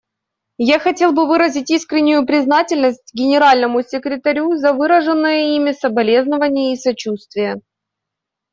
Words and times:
Я 0.67 0.79
хотел 0.79 1.13
бы 1.13 1.27
выразить 1.27 1.69
искреннюю 1.69 2.25
признательность 2.25 3.11
Генеральному 3.13 3.83
секретарю 3.83 4.55
за 4.57 4.73
выраженные 4.73 5.55
им 5.55 5.71
соболезнования 5.75 6.73
и 6.73 6.75
сочувствие. 6.75 7.61